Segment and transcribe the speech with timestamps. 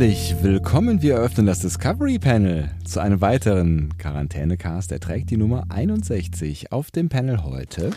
[0.00, 1.02] Herzlich willkommen.
[1.02, 4.90] Wir eröffnen das Discovery Panel zu einem weiteren Quarantänecast.
[4.92, 7.90] Er trägt die Nummer 61 auf dem Panel heute.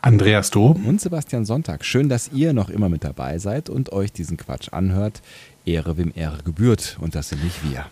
[0.00, 1.84] Andreas Dohm und Sebastian Sonntag.
[1.84, 5.22] Schön, dass ihr noch immer mit dabei seid und euch diesen Quatsch anhört.
[5.64, 7.84] Ehre wem Ehre gebührt und das sind nicht wir.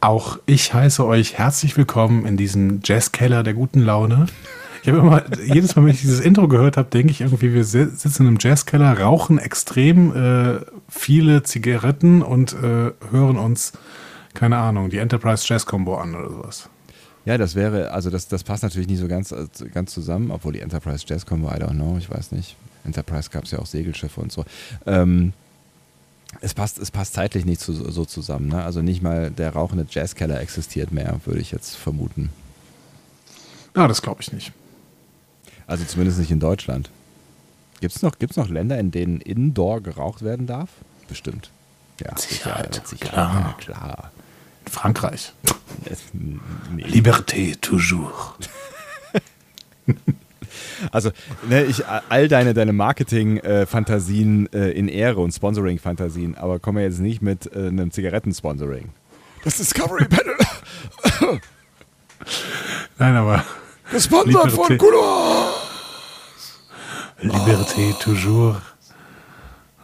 [0.00, 4.24] Auch ich heiße euch herzlich willkommen in diesem Jazzkeller der guten Laune.
[4.82, 7.64] Ich habe immer, jedes Mal, wenn ich dieses Intro gehört habe, denke ich irgendwie, wir
[7.64, 13.72] sitzen im Jazzkeller, rauchen extrem äh, viele Zigaretten und äh, hören uns,
[14.32, 16.68] keine Ahnung, die Enterprise Jazz Combo an oder sowas.
[17.26, 20.54] Ja, das wäre, also das, das passt natürlich nicht so ganz, äh, ganz zusammen, obwohl
[20.54, 22.56] die Enterprise Jazz Combo, I don't know, ich weiß nicht.
[22.84, 24.44] Enterprise gab es ja auch Segelschiffe und so.
[24.86, 25.34] Ähm,
[26.40, 28.48] es passt, es passt zeitlich nicht zu, so zusammen.
[28.48, 28.64] Ne?
[28.64, 32.30] Also nicht mal der rauchende Jazzkeller existiert mehr, würde ich jetzt vermuten.
[33.76, 34.52] Ja, das glaube ich nicht.
[35.70, 36.90] Also zumindest nicht in Deutschland.
[37.80, 40.68] Gibt es noch, gibt's noch Länder, in denen Indoor geraucht werden darf?
[41.08, 41.50] Bestimmt.
[42.00, 42.82] Ja, Sicherheit.
[42.84, 43.12] Sicherheit.
[43.12, 43.34] Klar.
[43.34, 44.10] Ja, klar.
[44.66, 45.32] In Frankreich.
[46.12, 46.82] nee.
[46.82, 48.34] Liberté toujours.
[50.92, 51.10] Also,
[51.48, 57.20] ne, ich all deine, deine Marketing-Fantasien äh, in Ehre und Sponsoring-Fantasien, aber komme jetzt nicht
[57.20, 58.88] mit äh, einem Zigarettensponsoring.
[59.44, 60.36] Das Discovery Panel.
[62.98, 63.44] Nein, aber.
[63.92, 65.59] Gesponsert von Kulos.
[67.22, 68.02] Liberté oh.
[68.02, 68.60] toujours.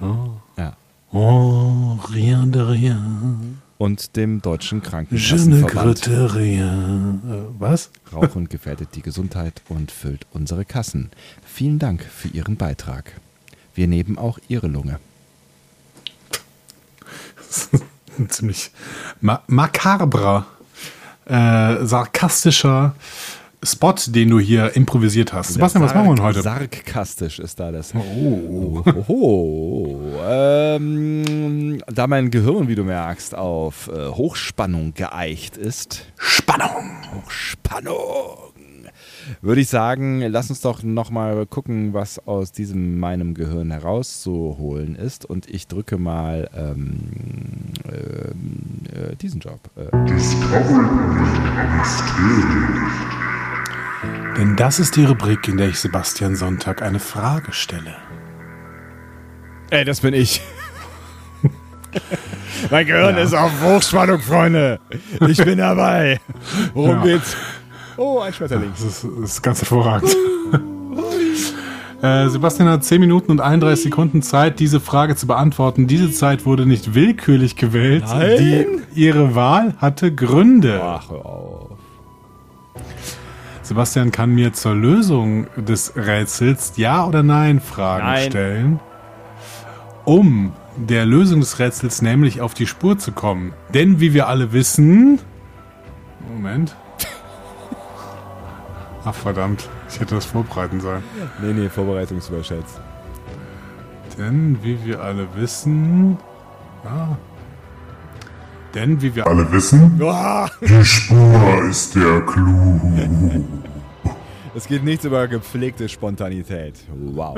[0.01, 0.41] Oh.
[0.57, 0.77] Ja.
[1.13, 3.59] Oh, rien de rien.
[3.79, 6.09] Und dem deutschen Krankenkassenverband.
[6.35, 7.21] rien.
[7.59, 7.91] Was?
[8.13, 11.11] Rauchen gefährdet die Gesundheit und füllt unsere Kassen.
[11.45, 13.13] Vielen Dank für Ihren Beitrag.
[13.75, 14.99] Wir nehmen auch Ihre Lunge.
[18.29, 18.71] Ziemlich
[19.21, 20.47] ma makabrer,
[21.27, 22.95] äh, sarkastischer
[23.67, 25.55] Spot, den du hier improvisiert hast.
[25.55, 26.43] Sebastian, was machen wir denn heute?
[26.43, 27.93] Sarkastisch ist da das.
[27.95, 28.83] Oh.
[28.87, 30.21] oh, oh, oh.
[30.25, 36.07] Ähm, da mein Gehirn, wie du merkst, auf äh, Hochspannung geeicht ist.
[36.17, 36.97] Spannung.
[37.15, 38.53] Hochspannung.
[39.41, 45.25] Würde ich sagen, lass uns doch nochmal gucken, was aus diesem meinem Gehirn herauszuholen ist.
[45.25, 47.11] Und ich drücke mal ähm,
[47.89, 49.59] äh, äh, diesen Job.
[49.77, 49.91] Äh.
[50.07, 50.87] Discovery
[54.37, 57.95] denn das ist die Rubrik, in der ich Sebastian Sonntag eine Frage stelle.
[59.71, 60.41] Ey, das bin ich.
[62.71, 63.23] mein Gehirn ja.
[63.23, 64.79] ist auf Hochspannung, Freunde.
[65.27, 66.21] Ich bin dabei.
[66.75, 67.03] Worum ja.
[67.03, 67.37] geht's?
[67.97, 68.71] Oh, ein Schmetterling.
[68.73, 70.15] Das ist, das ist ganz hervorragend.
[72.03, 75.87] Äh, Sebastian hat 10 Minuten und 31 Sekunden Zeit, diese Frage zu beantworten.
[75.87, 78.05] Diese Zeit wurde nicht willkürlich gewählt.
[78.07, 78.37] Nein?
[78.95, 80.79] Die, ihre Wahl hatte Gründe.
[80.83, 81.76] Ach, auf.
[83.67, 88.31] Sebastian kann mir zur Lösung des Rätsels Ja oder Nein Fragen nein.
[88.31, 88.81] stellen,
[90.05, 93.55] um der Lösung des Rätsels nämlich auf die Spur zu kommen.
[93.75, 95.19] Denn wie wir alle wissen.
[96.33, 96.77] Moment.
[99.05, 101.03] Ach verdammt, ich hätte das vorbereiten sollen.
[101.43, 102.81] Nee, nee, Vorbereitungsüberschätzt.
[104.17, 106.19] Denn wie wir alle wissen.
[106.85, 107.17] Ah,
[108.75, 109.99] denn wie wir alle wissen,
[110.61, 112.81] die Spur ist der Clou.
[114.55, 116.75] Es geht nichts über gepflegte Spontanität.
[116.95, 117.37] Wow.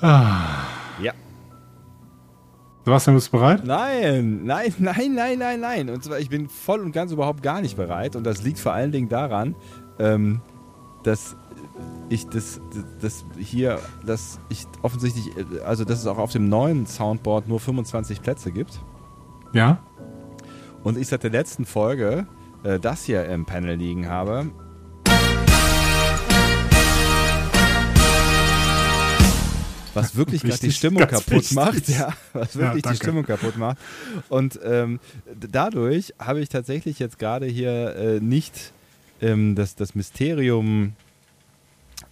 [0.00, 0.40] ah.
[1.02, 1.12] Ja.
[2.84, 3.64] Sebastian, bist du bereit?
[3.64, 5.90] Nein, nein, nein, nein, nein, nein.
[5.90, 8.14] Und zwar, ich bin voll und ganz überhaupt gar nicht bereit.
[8.14, 9.56] Und das liegt vor allen Dingen daran,
[9.98, 10.40] ähm,
[11.02, 11.34] dass
[12.08, 12.60] ich das,
[13.00, 15.30] das hier, dass ich offensichtlich,
[15.64, 18.80] also dass es auch auf dem neuen Soundboard nur 25 Plätze gibt.
[19.52, 19.82] Ja.
[20.82, 22.26] Und ich seit der letzten Folge
[22.62, 24.50] äh, das hier im Panel liegen habe.
[29.94, 31.52] Was wirklich gerade die Stimmung kaputt wichtig.
[31.52, 33.78] macht, ja, was wirklich ja, die Stimmung kaputt macht.
[34.28, 34.98] Und ähm,
[35.38, 38.72] dadurch habe ich tatsächlich jetzt gerade hier äh, nicht
[39.20, 40.94] ähm, das, das Mysterium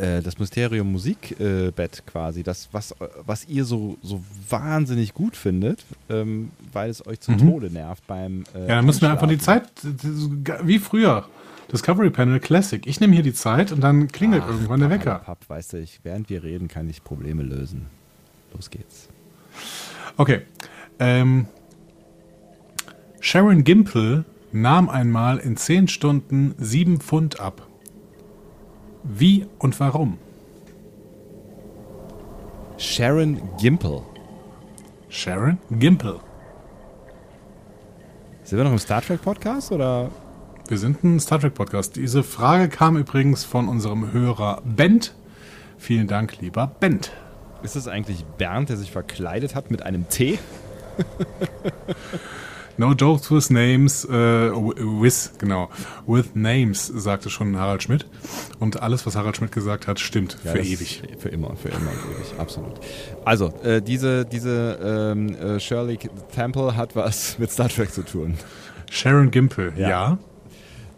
[0.02, 2.94] äh, das Mysterium Musikbett äh, quasi, das, was,
[3.25, 7.38] was ihr so, so wahnsinnig gut findet, ähm, weil es euch zum mhm.
[7.38, 8.44] Tode nervt beim.
[8.54, 9.69] Äh, ja, dann müssen wir einfach die Zeit,
[10.62, 11.26] wie früher.
[11.70, 12.87] Discovery Panel Classic.
[12.87, 15.20] Ich nehme hier die Zeit und dann klingelt Ach, irgendwann der Wecker.
[15.25, 17.87] Papp, weißt du, ich, während wir reden, kann ich Probleme lösen.
[18.52, 19.08] Los geht's.
[20.19, 20.43] Okay.
[20.98, 21.46] Ähm,
[23.20, 27.66] Sharon Gimple nahm einmal in 10 Stunden 7 Pfund ab.
[29.04, 30.19] Wie und warum?
[32.78, 34.02] Sharon Gimple.
[35.08, 36.20] Sharon Gimple.
[38.44, 40.10] Sind wir noch im Star Trek Podcast oder?
[40.69, 41.96] Wir sind ein Star Trek Podcast.
[41.96, 45.14] Diese Frage kam übrigens von unserem Hörer Bent.
[45.78, 47.12] Vielen Dank, lieber Bent.
[47.62, 50.38] Ist es eigentlich Bernd, der sich verkleidet hat mit einem T?
[52.78, 55.69] No jokes with names, äh, with, genau,
[56.06, 58.06] with names, sagte schon Harald Schmidt.
[58.58, 61.02] Und alles, was Harald Schmidt gesagt hat, stimmt ja, für ewig.
[61.19, 62.74] Für immer für immer und ewig, absolut.
[63.24, 65.98] Also, äh, diese, diese ähm, äh, Shirley
[66.34, 68.34] Temple hat was mit Star Trek zu tun.
[68.90, 69.88] Sharon Gimple, ja.
[69.88, 70.19] ja.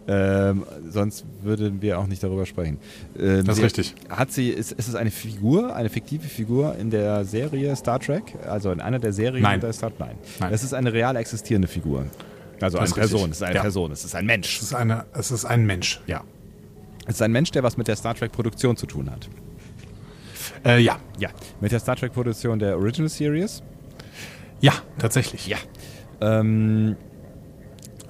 [0.06, 2.78] Ähm, sonst würden wir auch nicht darüber sprechen.
[3.18, 3.94] Ähm, das ist richtig.
[4.10, 8.34] Hat sie, ist, ist es eine Figur, eine fiktive Figur in der Serie Star Trek?
[8.46, 9.60] Also in einer der Serien Nein.
[9.60, 10.00] der Star Trek?
[10.00, 10.16] Nein.
[10.40, 10.52] Nein.
[10.52, 12.04] Es ist eine real existierende Figur.
[12.60, 13.30] Also eine Person.
[13.30, 13.62] Es ist eine ja.
[13.62, 13.92] Person.
[13.92, 14.56] Es ist ein Mensch.
[14.56, 16.00] Es ist, eine, es ist ein Mensch.
[16.06, 16.22] Ja.
[17.06, 19.28] Es ist ein Mensch, der was mit der Star Trek-Produktion zu tun hat.
[20.64, 20.98] Äh, ja.
[21.18, 21.30] Ja.
[21.60, 23.62] Mit der Star Trek-Produktion der Original Series?
[24.60, 25.46] Ja, tatsächlich.
[25.46, 25.58] Ja.
[26.20, 26.96] Ähm,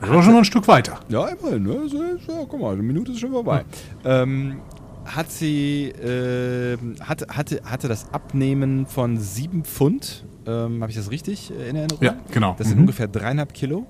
[0.01, 1.01] das war schon mal ein Stück weiter.
[1.09, 1.63] Ja, immerhin.
[1.63, 2.19] Ne?
[2.27, 3.65] Ja, guck mal, eine Minute ist schon vorbei.
[4.05, 4.23] Ja.
[4.23, 4.61] Ähm,
[5.05, 11.11] hat sie, äh, hatte, hatte, hatte das Abnehmen von sieben Pfund, ähm, habe ich das
[11.11, 12.03] richtig in Erinnerung?
[12.03, 12.55] Ja, genau.
[12.59, 12.83] Das sind mhm.
[12.83, 13.87] ungefähr dreieinhalb Kilo.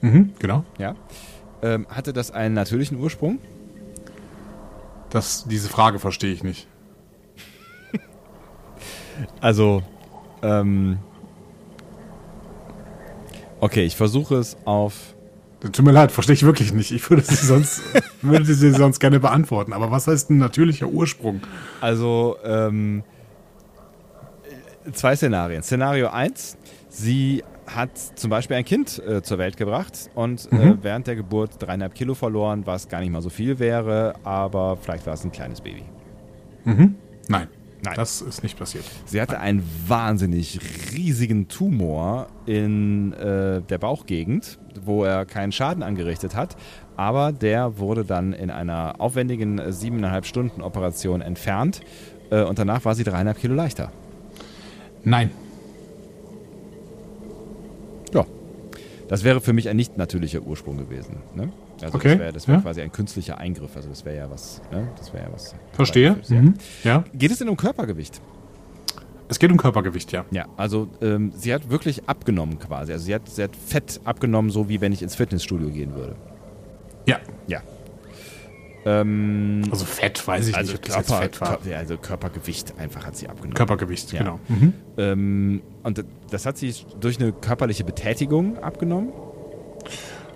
[0.00, 0.64] Mhm, genau.
[0.78, 0.94] Ja.
[1.62, 3.38] Ähm, hatte das einen natürlichen Ursprung?
[5.10, 6.66] Das, diese Frage verstehe ich nicht.
[9.40, 9.82] also,
[10.42, 10.98] ähm,
[13.60, 15.14] okay, ich versuche es auf
[15.72, 16.90] Tut mir leid, verstehe ich wirklich nicht.
[16.90, 17.82] Ich würde sie sonst,
[18.22, 19.72] würde sie sonst gerne beantworten.
[19.72, 21.40] Aber was heißt ein natürlicher Ursprung?
[21.80, 23.02] Also, ähm,
[24.92, 25.62] zwei Szenarien.
[25.62, 26.58] Szenario 1,
[26.90, 30.60] sie hat zum Beispiel ein Kind äh, zur Welt gebracht und äh, mhm.
[30.60, 34.76] äh, während der Geburt dreieinhalb Kilo verloren, was gar nicht mal so viel wäre, aber
[34.76, 35.84] vielleicht war es ein kleines Baby.
[36.64, 36.96] Mhm.
[37.28, 37.48] Nein.
[37.84, 37.94] Nein.
[37.96, 38.84] Das ist nicht passiert.
[39.04, 40.58] Sie hatte einen wahnsinnig
[40.92, 46.56] riesigen Tumor in äh, der Bauchgegend, wo er keinen Schaden angerichtet hat.
[46.96, 51.82] Aber der wurde dann in einer aufwendigen äh, siebeneinhalb Stunden Operation entfernt.
[52.30, 53.92] Äh, und danach war sie dreieinhalb Kilo leichter.
[55.02, 55.30] Nein.
[58.14, 58.24] Ja.
[59.08, 61.16] Das wäre für mich ein nicht natürlicher Ursprung gewesen.
[61.34, 61.52] Ne?
[61.84, 62.16] Also okay.
[62.16, 62.60] das wäre wär ja.
[62.60, 63.76] quasi ein künstlicher Eingriff.
[63.76, 64.60] Also das wäre ja was.
[64.70, 64.88] Ne?
[64.96, 65.54] Das wäre ja was.
[65.72, 66.16] Verstehe.
[66.28, 66.54] Mhm.
[66.82, 67.04] Ja.
[67.14, 68.20] Geht es denn um Körpergewicht?
[69.28, 70.24] Es geht um Körpergewicht, ja.
[70.30, 72.92] Ja, also ähm, sie hat wirklich abgenommen quasi.
[72.92, 76.14] Also sie hat, sie hat Fett abgenommen, so wie wenn ich ins Fitnessstudio gehen würde.
[77.06, 77.18] Ja.
[77.46, 77.62] Ja.
[78.84, 81.58] Ähm, also Fett, weiß ich also nicht, ob Körper, das Fett war.
[81.76, 83.54] Also Körpergewicht einfach hat sie abgenommen.
[83.54, 84.18] Körpergewicht, ja.
[84.18, 84.40] genau.
[84.48, 84.74] Mhm.
[84.98, 89.12] Ähm, und das hat sie durch eine körperliche Betätigung abgenommen.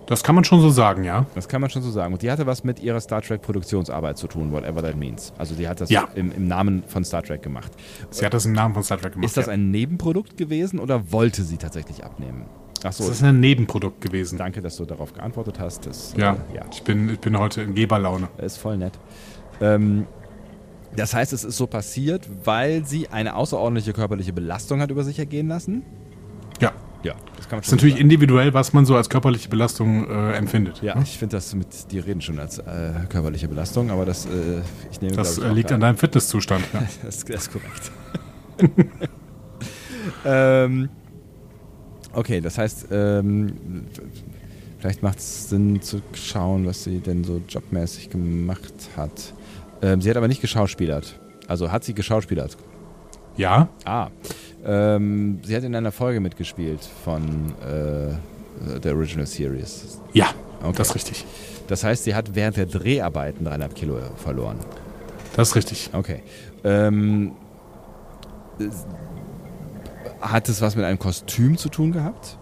[0.09, 1.27] Das kann man schon so sagen, ja.
[1.35, 2.15] Das kann man schon so sagen.
[2.15, 5.35] Und die hatte was mit ihrer Star Trek Produktionsarbeit zu tun, whatever that means.
[5.37, 6.09] Also die hat das ja.
[6.15, 7.73] im, im, Namen von Star Trek gemacht.
[8.09, 9.27] Sie hat das im Namen von Star Trek gemacht.
[9.27, 9.53] Ist das ja.
[9.53, 12.47] ein Nebenprodukt gewesen oder wollte sie tatsächlich abnehmen?
[12.83, 13.05] Achso.
[13.05, 14.39] Das ist ein Nebenprodukt gewesen.
[14.39, 15.85] Danke, dass du darauf geantwortet hast.
[15.85, 16.63] Das, ja, äh, ja.
[16.73, 18.29] Ich, bin, ich bin heute in Geberlaune.
[18.39, 18.99] Ist voll nett.
[19.61, 20.07] Ähm,
[20.97, 25.19] das heißt, es ist so passiert, weil sie eine außerordentliche körperliche Belastung hat über sich
[25.19, 25.83] ergehen lassen?
[27.03, 27.15] Ja.
[27.37, 27.69] Das kann man schon.
[27.69, 28.03] ist natürlich sagen.
[28.03, 30.83] individuell, was man so als körperliche Belastung äh, empfindet.
[30.83, 31.03] Ja, ne?
[31.03, 35.01] ich finde das mit dir reden schon als äh, körperliche Belastung, aber das, äh, ich
[35.01, 36.65] nehme Das ich, äh, liegt an deinem Fitnesszustand.
[36.73, 36.81] Ja.
[37.05, 37.93] das, das, ist korrekt.
[40.25, 40.89] ähm,
[42.13, 43.87] okay, das heißt, ähm,
[44.79, 49.35] vielleicht macht es Sinn zu schauen, was sie denn so jobmäßig gemacht hat.
[49.83, 51.21] Ähm, sie hat aber nicht geschauspielert.
[51.47, 52.57] Also hat sie geschauspielert?
[53.37, 53.69] Ja.
[53.85, 54.09] Ah.
[54.65, 60.01] Ähm, sie hat in einer Folge mitgespielt von äh, der Original Series.
[60.13, 60.31] Ja,
[60.63, 60.75] okay.
[60.77, 61.25] das ist richtig.
[61.69, 64.59] Das heißt, sie hat während der Dreharbeiten dreieinhalb Kilo verloren.
[65.37, 65.91] Das ist richtig.
[65.93, 66.23] Okay.
[66.65, 67.33] Ähm,
[70.21, 72.39] hat es was mit einem Kostüm zu tun gehabt?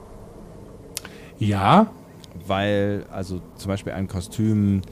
[1.39, 1.89] Ja.
[2.47, 4.83] Weil, also zum Beispiel ein Kostüm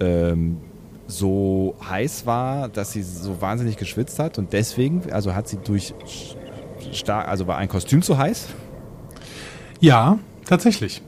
[0.00, 0.58] ähm,
[1.06, 5.94] so heiß war, dass sie so wahnsinnig geschwitzt hat und deswegen, also hat sie durch
[6.92, 8.48] stark, also war ein Kostüm zu heiß?
[9.80, 11.02] Ja, tatsächlich.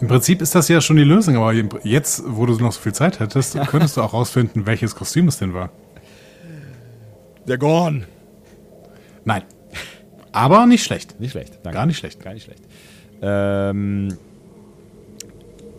[0.00, 1.54] Im Prinzip ist das ja schon die Lösung, aber
[1.84, 5.38] jetzt, wo du noch so viel Zeit hättest, könntest du auch rausfinden, welches Kostüm es
[5.38, 5.70] denn war.
[7.46, 8.06] Der Gorn.
[9.24, 9.42] Nein.
[10.32, 11.18] Aber nicht schlecht.
[11.20, 11.60] Nicht schlecht.
[11.62, 11.78] Danke.
[11.78, 12.22] Gar nicht schlecht.
[12.22, 12.62] Gar nicht schlecht.
[13.22, 14.18] Ähm,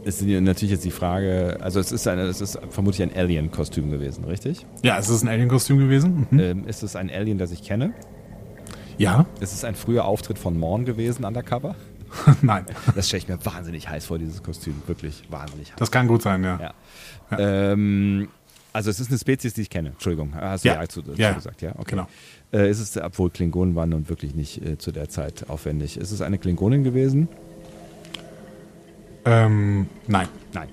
[0.07, 4.23] ist natürlich jetzt die Frage, also es ist, eine, es ist vermutlich ein Alien-Kostüm gewesen,
[4.23, 4.65] richtig?
[4.81, 6.27] Ja, es ist ein Alien-Kostüm gewesen.
[6.31, 6.39] Mhm.
[6.39, 7.93] Ähm, ist es ein Alien, das ich kenne?
[8.97, 9.25] Ja.
[9.41, 11.75] Ist es ein früher Auftritt von Morn gewesen, undercover?
[12.41, 12.65] Nein.
[12.95, 14.81] Das stelle ich mir wahnsinnig heiß vor, dieses Kostüm.
[14.87, 15.77] Wirklich wahnsinnig heiß.
[15.77, 16.59] Das kann gut sein, ja.
[16.59, 16.73] ja.
[17.31, 17.71] ja.
[17.73, 18.29] Ähm,
[18.73, 19.89] also es ist eine Spezies, die ich kenne.
[19.89, 21.33] Entschuldigung, hast du ja, ja zu, ja.
[21.33, 21.71] gesagt, ja?
[21.77, 21.91] Okay.
[21.91, 22.07] Genau.
[22.53, 25.97] Äh, ist es, obwohl Klingonen waren und wirklich nicht äh, zu der Zeit aufwendig.
[25.97, 27.27] Ist es eine Klingonin gewesen?
[29.27, 30.27] Ähm, nein.
[30.53, 30.67] Nein.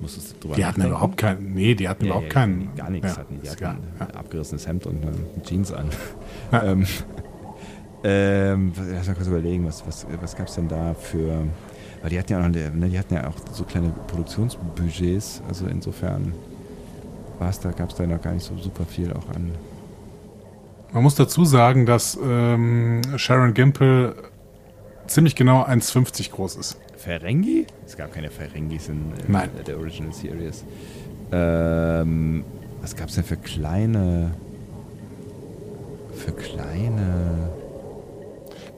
[0.00, 1.54] Musstest du drüber Die hatten überhaupt keinen.
[1.54, 2.74] Nee, die hatten ja, überhaupt ja, keinen.
[2.76, 3.40] Gar nichts hatten.
[3.42, 3.64] Die hatten
[3.98, 5.00] ein abgerissenes Hemd und
[5.44, 5.88] Jeans an.
[6.52, 6.86] ähm,
[8.04, 11.46] ähm, lass mal kurz überlegen, was, was, was gab es denn da für.
[12.00, 16.32] Weil die hatten ja auch, ne, die hatten ja auch so kleine Produktionsbudgets, also insofern
[17.38, 19.52] war da, gab es da noch gar nicht so super viel auch an.
[20.92, 24.16] Man muss dazu sagen, dass ähm, Sharon Gimple
[25.06, 26.76] ziemlich genau 1,50 groß ist.
[26.96, 27.66] Ferengi?
[27.86, 29.50] Es gab keine Ferengis in, in Nein.
[29.66, 30.64] der Original Series.
[31.32, 32.44] Ähm,
[32.80, 34.32] was gab es denn für kleine.
[36.14, 37.50] Für kleine.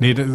[0.00, 0.30] Nee, das, äh,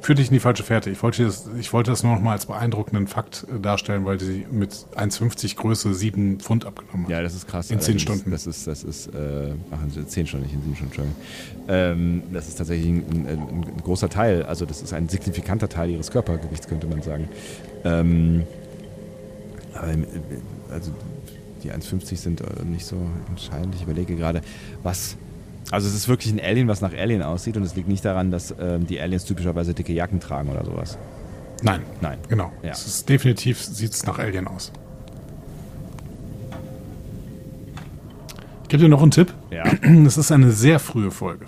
[0.00, 0.90] führt dich in die falsche Fährte.
[0.90, 4.20] Ich wollte das, ich wollte das nur noch mal als beeindruckenden Fakt äh, darstellen, weil
[4.20, 7.10] sie mit 1,50 Größe 7 Pfund abgenommen hat.
[7.10, 7.70] Ja, das ist krass.
[7.70, 8.30] In 10 Stunden.
[8.30, 9.54] Das ist, das ist, äh,
[9.88, 11.16] sie 10 Stunden, nicht in 7 Stunden, Entschuldigung.
[11.68, 15.90] Ähm, das ist tatsächlich ein, ein, ein, großer Teil, also das ist ein signifikanter Teil
[15.90, 17.28] ihres Körpergewichts, könnte man sagen.
[17.84, 18.42] Ähm,
[19.74, 20.92] äh, also
[21.62, 22.96] die 1,50 sind nicht so
[23.28, 23.74] entscheidend.
[23.76, 24.42] Ich überlege gerade,
[24.82, 25.16] was
[25.72, 28.30] also es ist wirklich ein Alien, was nach Alien aussieht und es liegt nicht daran,
[28.30, 30.98] dass ähm, die Aliens typischerweise dicke Jacken tragen oder sowas.
[31.62, 31.80] Nein.
[32.02, 32.18] Nein.
[32.28, 32.52] Genau.
[32.62, 32.72] Ja.
[32.72, 34.70] Es ist definitiv sieht es nach Alien aus.
[38.64, 39.32] Ich gebe dir noch einen Tipp.
[39.50, 39.64] Ja.
[40.06, 41.46] Es ist eine sehr frühe Folge.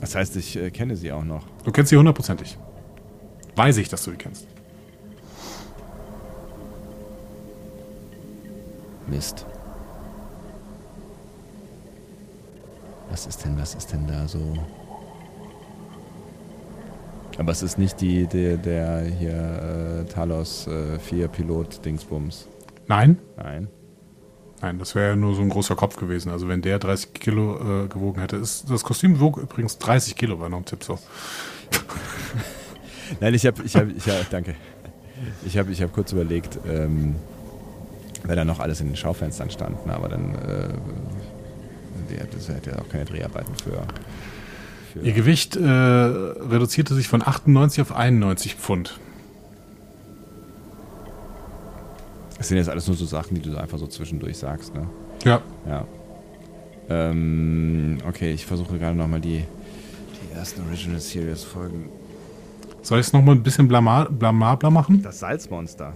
[0.00, 1.44] Das heißt, ich äh, kenne sie auch noch.
[1.64, 2.56] Du kennst sie hundertprozentig.
[3.56, 4.46] Weiß ich, dass du sie kennst.
[9.06, 9.44] Mist.
[13.12, 14.40] Was ist denn, was ist denn da so?
[17.36, 22.48] Aber es ist nicht die, der, der hier äh, Talos äh, 4 Pilot Dingsbums.
[22.86, 23.18] Nein?
[23.36, 23.68] Nein.
[24.62, 26.32] Nein, das wäre ja nur so ein großer Kopf gewesen.
[26.32, 28.36] Also wenn der 30 Kilo äh, gewogen hätte.
[28.36, 30.98] Ist, das Kostüm wog übrigens 30 Kilo, war noch ein Tipp so.
[33.20, 34.54] Nein, ich habe, ich habe, ich hab, danke.
[35.44, 37.16] Ich habe, ich habe kurz überlegt, ähm,
[38.24, 40.68] wer da noch alles in den Schaufenstern stand, aber dann äh,
[42.30, 43.82] das hätte ja auch keine Dreharbeiten für.
[44.92, 48.98] für Ihr Gewicht äh, reduzierte sich von 98 auf 91 Pfund.
[52.38, 54.88] Das sind jetzt alles nur so Sachen, die du einfach so zwischendurch sagst, ne?
[55.24, 55.40] Ja.
[55.68, 55.86] Ja.
[56.88, 61.88] Ähm, okay, ich versuche gerade nochmal die, die ersten Original Series Folgen.
[62.82, 65.02] Soll ich es nochmal ein bisschen blamabler machen?
[65.02, 65.94] Das Salzmonster.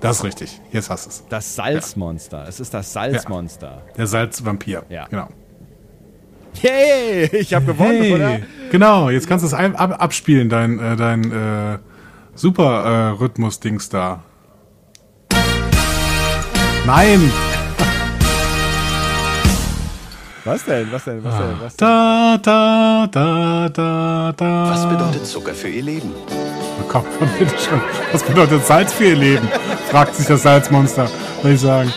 [0.00, 0.60] Das ist richtig.
[0.72, 1.24] Jetzt hast du es.
[1.28, 2.42] Das Salzmonster.
[2.42, 2.48] Ja.
[2.48, 3.82] Es ist das Salzmonster.
[3.86, 3.92] Ja.
[3.96, 4.84] Der Salzvampir.
[4.88, 5.06] Ja.
[5.06, 5.28] Genau.
[6.60, 8.14] Hey, ich habe gewonnen, hey.
[8.14, 8.40] oder?
[8.70, 11.78] Genau, jetzt kannst du es ab abspielen, dein, äh, dein äh,
[12.34, 14.22] Super-Rhythmus-Dings da.
[16.86, 17.32] Nein!
[20.46, 20.92] Was denn?
[20.92, 21.24] Was denn?
[21.24, 21.60] Was denn?
[21.60, 21.88] Was denn?
[21.88, 24.70] Da, da, da, da, da.
[24.70, 26.14] Was bedeutet Zucker für Ihr Leben?
[26.88, 27.80] komm, komm, bitte schon.
[28.12, 29.48] Was bedeutet Salz für ihr Leben?
[29.90, 31.10] Fragt sich das Salzmonster,
[31.42, 31.92] würde ich sagen.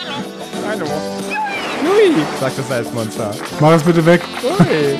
[0.66, 0.86] Hallo.
[0.86, 3.34] Hui, sagt das Salzmonster.
[3.60, 4.22] Mach es bitte weg.
[4.42, 4.98] Hui.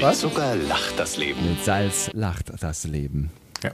[0.00, 1.44] Mit Zucker lacht das Leben.
[1.48, 3.32] Mit Salz lacht das Leben.
[3.64, 3.72] Ja.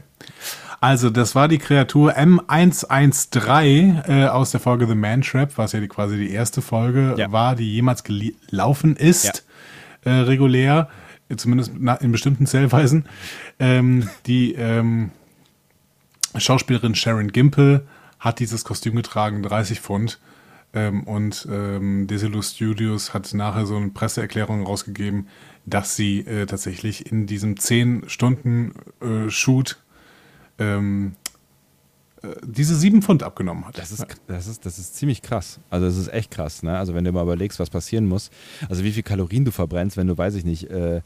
[0.80, 5.80] Also, das war die Kreatur M113 äh, aus der Folge The Man Trap, was ja
[5.80, 7.32] die, quasi die erste Folge ja.
[7.32, 9.44] war, die jemals gelaufen ist,
[10.04, 10.12] ja.
[10.12, 10.88] äh, regulär,
[11.36, 13.06] zumindest in bestimmten Zählweisen.
[13.58, 15.10] Ähm, die ähm,
[16.36, 17.84] Schauspielerin Sharon Gimple
[18.20, 20.20] hat dieses Kostüm getragen, 30 Pfund.
[20.74, 25.28] Ähm, und ähm, Desilu Studios hat nachher so eine Presseerklärung rausgegeben,
[25.64, 29.74] dass sie äh, tatsächlich in diesem 10-Stunden-Shoot äh,
[30.58, 31.14] ähm,
[32.22, 33.78] äh, diese 7 Pfund abgenommen hat.
[33.78, 35.60] Das ist, das, ist, das ist ziemlich krass.
[35.70, 36.62] Also das ist echt krass.
[36.62, 36.76] Ne?
[36.76, 38.30] Also wenn du mal überlegst, was passieren muss,
[38.68, 41.00] also wie viel Kalorien du verbrennst, wenn du, weiß ich nicht, äh,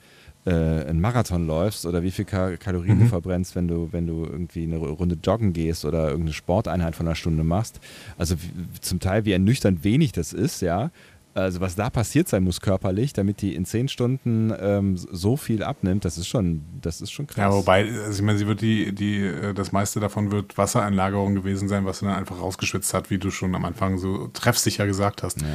[0.44, 3.02] äh, einen Marathon läufst oder wie viel Kalorien mhm.
[3.02, 7.06] du verbrennst, wenn du, wenn du irgendwie eine Runde joggen gehst oder irgendeine Sporteinheit von
[7.06, 7.80] einer Stunde machst.
[8.18, 8.34] Also
[8.80, 10.90] zum Teil, wie ernüchternd wenig das ist, ja.
[11.34, 15.62] Also was da passiert sein muss körperlich, damit die in zehn Stunden ähm, so viel
[15.62, 17.38] abnimmt, das ist schon, das ist schon krass.
[17.38, 21.34] Ja, wobei, also ich meine, sie wird die, die, äh, das meiste davon wird Wassereinlagerung
[21.34, 24.86] gewesen sein, was sie dann einfach rausgeschwitzt hat, wie du schon am Anfang so treffsicher
[24.86, 25.40] gesagt hast.
[25.40, 25.46] Ja.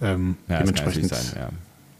[0.00, 1.48] Ähm, ja, dementsprechend sein, ja.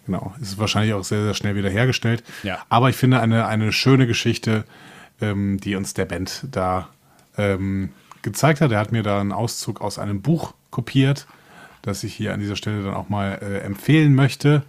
[0.06, 2.22] Genau, ist wahrscheinlich auch sehr, sehr schnell wieder hergestellt.
[2.42, 2.58] Ja.
[2.68, 4.64] Aber ich finde eine, eine schöne Geschichte,
[5.20, 6.88] ähm, die uns der Band da
[7.36, 7.90] ähm,
[8.22, 8.70] gezeigt hat.
[8.70, 11.26] Er hat mir da einen Auszug aus einem Buch kopiert,
[11.88, 14.62] das ich hier an dieser Stelle dann auch mal äh, empfehlen möchte.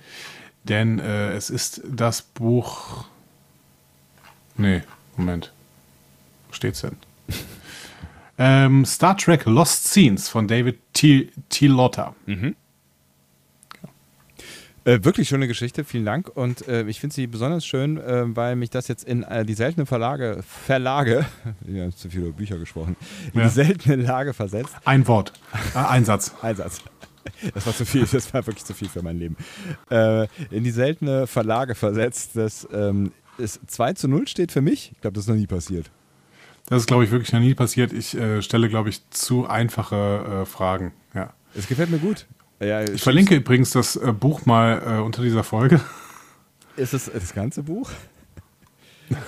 [0.64, 3.06] Denn äh, es ist das Buch.
[4.58, 4.82] Nee,
[5.16, 5.54] Moment.
[6.48, 6.98] Wo steht's denn?
[8.38, 11.30] ähm, Star Trek Lost Scenes von David T.
[11.50, 11.68] T.
[11.68, 12.16] Lotta.
[12.26, 12.56] Mhm.
[14.86, 16.30] Äh, wirklich schöne Geschichte, vielen Dank.
[16.36, 19.54] Und äh, ich finde sie besonders schön, äh, weil mich das jetzt in äh, die
[19.54, 21.26] seltene Verlage, Verlage,
[21.68, 22.96] ich habe zu viele Bücher gesprochen,
[23.34, 23.46] in ja.
[23.48, 24.76] die seltene Lage versetzt.
[24.86, 25.34] Ein Wort,
[25.76, 26.34] äh, ein Satz.
[26.42, 26.82] ein Satz.
[27.54, 29.38] Das war zu viel, das war wirklich zu viel für mein Leben.
[29.90, 34.92] Äh, in die seltene Verlage versetzt, dass ähm, es 2 zu 0 steht für mich.
[34.94, 35.90] Ich glaube, das ist noch nie passiert.
[36.68, 37.94] Das ist, glaube ich, wirklich noch nie passiert.
[37.94, 40.92] Ich stelle, glaube ich, zu einfache Fragen.
[41.16, 41.34] Ja.
[41.56, 42.28] Es gefällt mir gut.
[42.60, 45.80] Ja, ich verlinke übrigens das äh, Buch mal äh, unter dieser Folge.
[46.76, 47.90] Ist es das ganze Buch?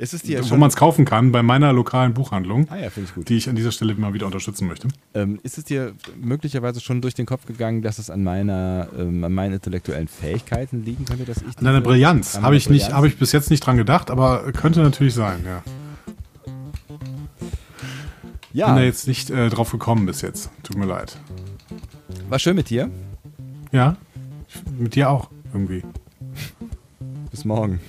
[0.00, 2.66] Ist es die Wo man es kaufen kann, bei meiner lokalen Buchhandlung.
[2.70, 3.28] Ah ja, ich gut.
[3.28, 4.88] Die ich an dieser Stelle mal wieder unterstützen möchte.
[5.12, 9.22] Ähm, ist es dir möglicherweise schon durch den Kopf gegangen, dass es an meiner, ähm,
[9.22, 11.58] an meinen intellektuellen Fähigkeiten liegen könnte, dass ich.
[11.58, 12.40] An deiner Brillanz.
[12.40, 15.62] Habe ich, nicht, hab ich bis jetzt nicht dran gedacht, aber könnte natürlich sein, ja.
[18.54, 18.66] Ja.
[18.68, 20.48] Bin da jetzt nicht äh, drauf gekommen bis jetzt.
[20.62, 21.18] Tut mir leid.
[22.30, 22.88] War schön mit dir.
[23.70, 23.98] Ja,
[24.78, 25.82] mit dir auch irgendwie.
[27.30, 27.80] Bis morgen.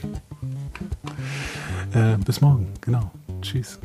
[1.93, 3.11] Äh, bis morgen, genau.
[3.41, 3.79] Tschüss.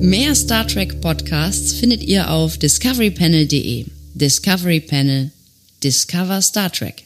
[0.00, 3.86] Mehr Star Trek Podcasts findet ihr auf discoverypanel.de.
[4.14, 5.30] Discovery Panel.
[5.82, 7.04] Discover Star Trek.